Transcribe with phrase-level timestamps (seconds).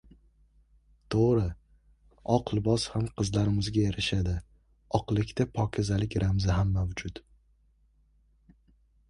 [1.15, 1.43] To‘g‘ri,
[2.35, 4.33] oq libos ham qizlarimizga yarashadi,
[5.01, 7.25] oqlikda pokizalik ramzi ham mavjud.